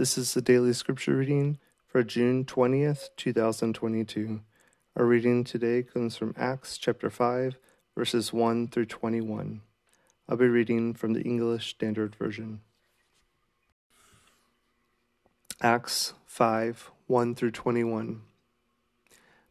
[0.00, 4.40] This is the daily scripture reading for June 20th, 2022.
[4.96, 7.58] Our reading today comes from Acts chapter 5,
[7.94, 9.60] verses 1 through 21.
[10.26, 12.62] I'll be reading from the English Standard Version.
[15.60, 18.22] Acts 5, 1 through 21.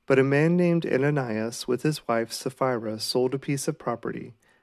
[0.08, 4.34] But a man named Ananias, with his wife Sapphira, sold a piece of property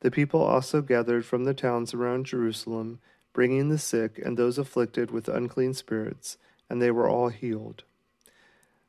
[0.00, 3.00] The people also gathered from the towns around Jerusalem,
[3.32, 6.38] bringing the sick and those afflicted with unclean spirits,
[6.68, 7.84] and they were all healed.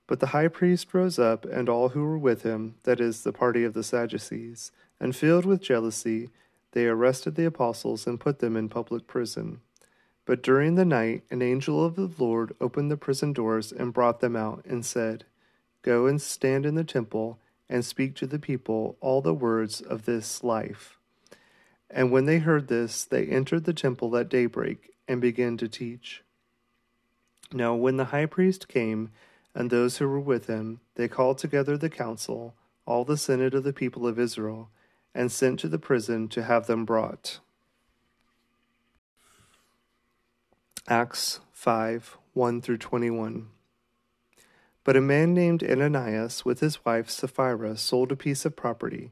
[0.07, 3.33] But the high priest rose up, and all who were with him, that is, the
[3.33, 6.29] party of the Sadducees, and filled with jealousy,
[6.71, 9.61] they arrested the apostles and put them in public prison.
[10.25, 14.21] But during the night, an angel of the Lord opened the prison doors and brought
[14.21, 15.25] them out, and said,
[15.81, 17.39] Go and stand in the temple,
[17.69, 20.99] and speak to the people all the words of this life.
[21.93, 26.23] And when they heard this, they entered the temple at daybreak and began to teach.
[27.51, 29.11] Now, when the high priest came,
[29.53, 33.65] and those who were with him, they called together the council, all the senate of
[33.65, 34.69] the people of Israel,
[35.13, 37.39] and sent to the prison to have them brought.
[40.87, 43.49] Acts 5 1 through 21.
[44.85, 49.11] But a man named Ananias, with his wife Sapphira, sold a piece of property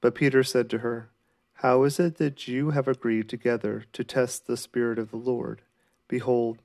[0.00, 1.10] But Peter said to her,
[1.54, 5.62] How is it that you have agreed together to test the Spirit of the Lord?
[6.08, 6.58] Behold,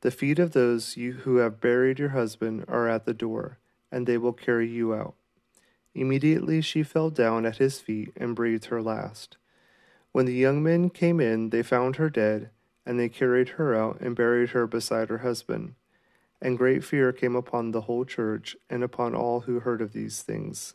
[0.00, 3.58] the feet of those you who have buried your husband are at the door,
[3.90, 5.14] and they will carry you out.
[5.94, 9.36] Immediately she fell down at his feet and breathed her last.
[10.12, 12.50] When the young men came in, they found her dead,
[12.86, 15.74] and they carried her out and buried her beside her husband.
[16.40, 20.22] And great fear came upon the whole church and upon all who heard of these
[20.22, 20.74] things.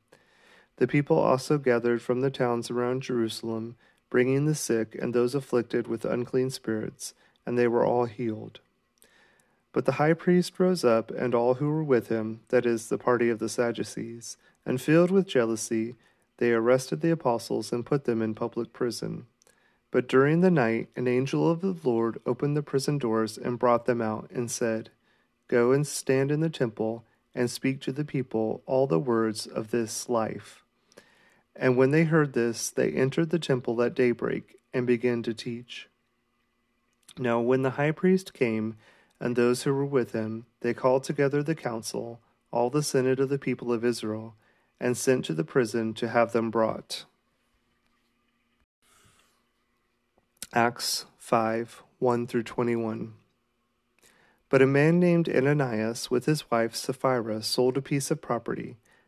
[0.81, 3.75] The people also gathered from the towns around Jerusalem,
[4.09, 7.13] bringing the sick and those afflicted with unclean spirits,
[7.45, 8.61] and they were all healed.
[9.73, 12.97] But the high priest rose up, and all who were with him, that is, the
[12.97, 15.97] party of the Sadducees, and filled with jealousy,
[16.37, 19.27] they arrested the apostles and put them in public prison.
[19.91, 23.85] But during the night, an angel of the Lord opened the prison doors and brought
[23.85, 24.89] them out, and said,
[25.47, 27.05] Go and stand in the temple,
[27.35, 30.60] and speak to the people all the words of this life.
[31.55, 35.89] And when they heard this, they entered the temple at daybreak, and began to teach.
[37.17, 38.77] Now, when the high priest came,
[39.19, 42.19] and those who were with him, they called together the council,
[42.51, 44.35] all the senate of the people of Israel,
[44.79, 47.05] and sent to the prison to have them brought.
[50.53, 53.13] Acts 5 1 through 21.
[54.49, 58.77] But a man named Ananias, with his wife Sapphira, sold a piece of property,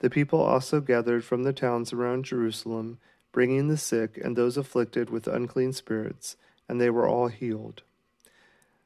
[0.00, 2.98] The people also gathered from the towns around Jerusalem,
[3.32, 6.36] bringing the sick and those afflicted with unclean spirits,
[6.68, 7.82] and they were all healed.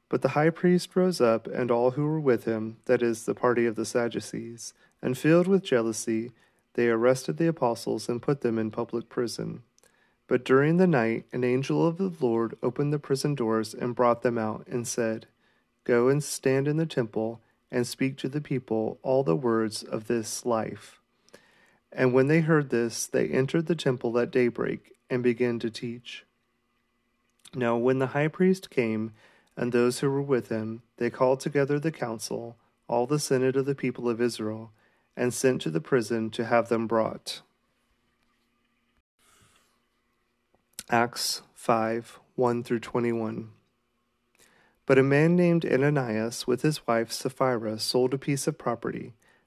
[0.09, 3.35] But the high priest rose up, and all who were with him, that is, the
[3.35, 6.33] party of the Sadducees, and filled with jealousy,
[6.75, 9.63] they arrested the apostles and put them in public prison.
[10.27, 14.23] But during the night, an angel of the Lord opened the prison doors and brought
[14.23, 15.27] them out, and said,
[15.85, 20.07] Go and stand in the temple, and speak to the people all the words of
[20.07, 21.02] this life.
[21.93, 26.25] And when they heard this, they entered the temple at daybreak, and began to teach.
[27.55, 29.13] Now, when the high priest came,
[29.57, 32.57] and those who were with him, they called together the council,
[32.89, 34.73] all the senate of the people of Israel,
[35.17, 37.43] and sent to the prison to have them brought.
[40.91, 43.51] Acts 5 1 through 21.
[44.87, 49.15] But a man named Ananias, with his wife Sapphira, sold a piece of property,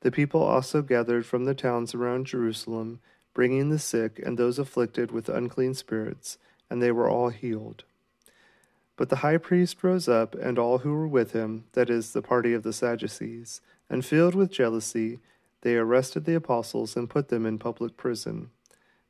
[0.00, 3.00] The people also gathered from the towns around Jerusalem,
[3.32, 6.38] bringing the sick and those afflicted with unclean spirits,
[6.70, 7.84] and they were all healed.
[8.96, 12.22] But the high priest rose up, and all who were with him, that is, the
[12.22, 13.60] party of the Sadducees,
[13.90, 15.18] and filled with jealousy,
[15.62, 18.50] they arrested the apostles and put them in public prison.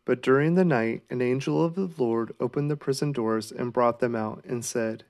[0.04, 4.00] But during the night, an angel of the Lord opened the prison doors and brought
[4.00, 5.04] them out, and said,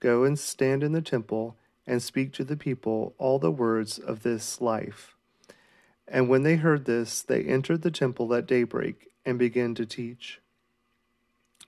[0.00, 4.22] Go and stand in the temple and speak to the people all the words of
[4.22, 5.16] this life.
[6.06, 10.40] And when they heard this, they entered the temple at daybreak and began to teach.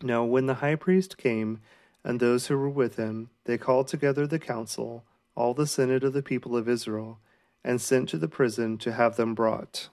[0.02, 1.60] Now, when the high priest came,
[2.04, 5.04] and those who were with him, they called together the council,
[5.34, 7.18] all the senate of the people of Israel,
[7.64, 9.88] and sent to the prison to have them brought.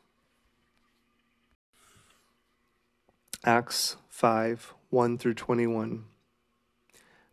[3.46, 6.04] Acts 5 1 through 21.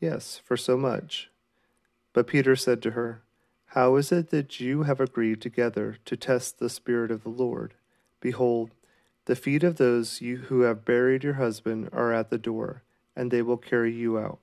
[0.00, 1.30] Yes, for so much.
[2.12, 3.22] But Peter said to her,
[3.66, 7.74] How is it that you have agreed together to test the Spirit of the Lord?
[8.20, 8.70] Behold,
[9.24, 12.82] the feet of those you who have buried your husband are at the door,
[13.14, 14.38] and they will carry you out.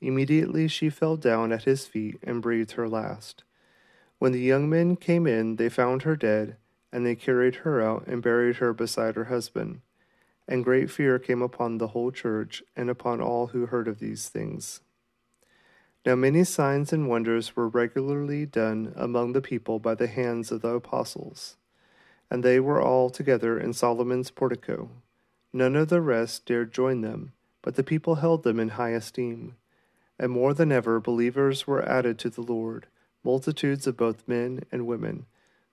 [0.00, 3.42] Immediately she fell down at his feet and breathed her last.
[4.18, 6.56] When the young men came in, they found her dead,
[6.92, 9.80] and they carried her out and buried her beside her husband
[10.48, 14.28] and great fear came upon the whole church and upon all who heard of these
[14.28, 14.80] things.
[16.06, 20.62] Now many signs and wonders were regularly done among the people by the hands of
[20.62, 21.56] the apostles.
[22.30, 24.90] And they were all together in Solomon's portico.
[25.52, 29.56] None of the rest dared join them, but the people held them in high esteem.
[30.18, 32.86] And more than ever, believers were added to the Lord,
[33.22, 35.26] multitudes of both men and women